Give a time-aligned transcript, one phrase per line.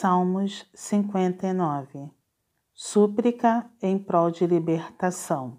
[0.00, 2.10] Salmos 59
[2.72, 5.58] Súplica em prol de libertação.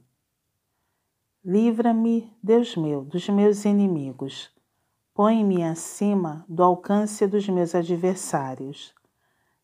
[1.46, 4.50] Livra-me, Deus meu, dos meus inimigos.
[5.14, 8.96] Põe-me acima do alcance dos meus adversários.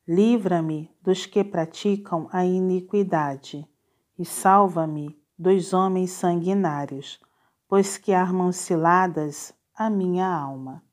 [0.08, 3.68] Livra-me dos que praticam a iniquidade
[4.16, 7.20] e salva-me dos homens sanguinários,
[7.68, 10.84] pois que armam ciladas a minha alma.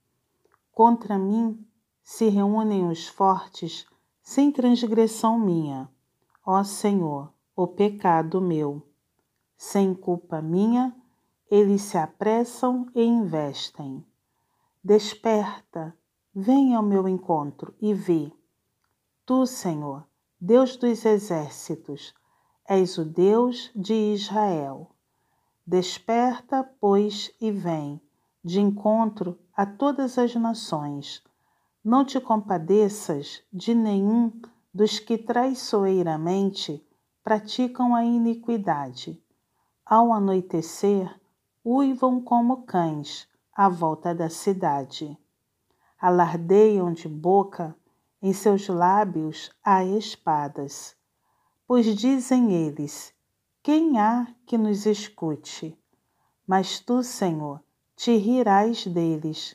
[0.72, 1.62] Contra mim
[2.04, 3.86] se reúnem os fortes
[4.22, 5.88] sem transgressão minha.
[6.44, 8.86] Ó Senhor, o pecado meu.
[9.56, 10.94] Sem culpa minha,
[11.50, 14.04] eles se apressam e investem.
[14.82, 15.96] Desperta,
[16.34, 18.30] vem ao meu encontro e vê.
[19.24, 20.06] Tu, Senhor,
[20.38, 22.14] Deus dos exércitos,
[22.68, 24.90] és o Deus de Israel.
[25.66, 27.98] Desperta, pois, e vem,
[28.44, 31.22] de encontro a todas as nações
[31.84, 34.32] não te compadeças de nenhum
[34.72, 36.82] dos que traiçoeiramente
[37.22, 39.22] praticam a iniquidade.
[39.84, 41.14] Ao anoitecer,
[41.62, 45.18] uivam como cães à volta da cidade.
[46.00, 47.76] Alardeiam de boca,
[48.22, 50.96] em seus lábios há espadas.
[51.66, 53.12] Pois dizem eles:
[53.62, 55.78] Quem há que nos escute?
[56.46, 57.60] Mas tu, Senhor,
[57.94, 59.54] te rirás deles,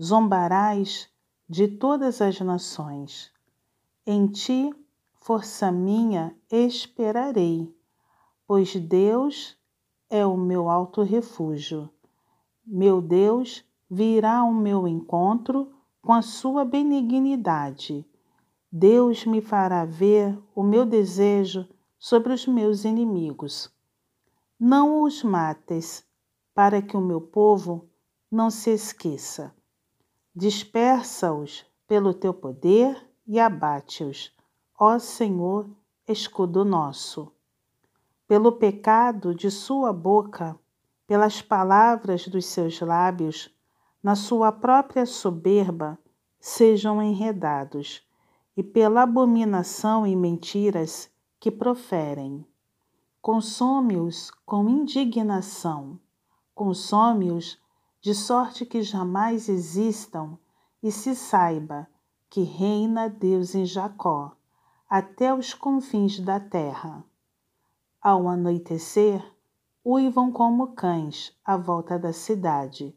[0.00, 1.11] zombarás
[1.52, 3.30] de todas as nações.
[4.06, 4.74] Em ti,
[5.12, 7.70] força minha, esperarei,
[8.46, 9.54] pois Deus
[10.08, 11.90] é o meu alto refúgio.
[12.66, 18.02] Meu Deus virá ao meu encontro com a sua benignidade.
[18.72, 23.70] Deus me fará ver o meu desejo sobre os meus inimigos.
[24.58, 26.02] Não os mates,
[26.54, 27.90] para que o meu povo
[28.30, 29.54] não se esqueça.
[30.34, 34.34] Dispersa-os pelo teu poder e abate-os,
[34.78, 35.68] ó Senhor,
[36.08, 37.30] escudo nosso.
[38.26, 40.58] Pelo pecado de sua boca,
[41.06, 43.54] pelas palavras dos seus lábios,
[44.02, 45.98] na sua própria soberba,
[46.40, 48.02] sejam enredados,
[48.56, 52.46] e pela abominação e mentiras que proferem.
[53.20, 56.00] Consome-os com indignação,
[56.54, 57.58] consome-os
[58.02, 60.36] de sorte que jamais existam
[60.82, 61.86] e se saiba
[62.28, 64.32] que reina Deus em Jacó,
[64.90, 67.04] até os confins da terra.
[68.00, 69.24] Ao anoitecer,
[69.84, 72.92] uivam como cães à volta da cidade,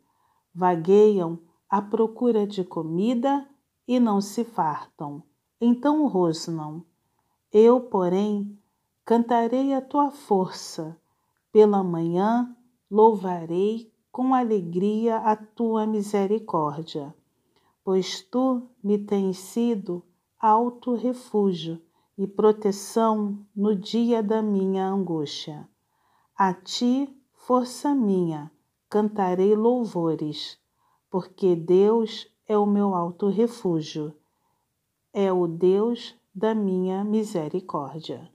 [0.53, 1.39] vagueiam
[1.69, 3.47] à procura de comida
[3.87, 5.21] e não se fartam,
[5.61, 6.83] então rosnam.
[7.53, 8.57] Eu, porém,
[9.05, 10.99] cantarei a tua força,
[11.51, 12.57] pela manhã
[12.89, 17.13] louvarei com alegria a tua misericórdia,
[17.83, 20.01] pois tu me tens sido
[20.39, 21.81] alto refúgio
[22.17, 25.67] e proteção no dia da minha angústia.
[26.33, 28.49] A ti, força minha,
[28.89, 30.57] cantarei louvores,
[31.11, 34.15] porque Deus é o meu alto refúgio,
[35.11, 38.31] é o Deus da minha misericórdia.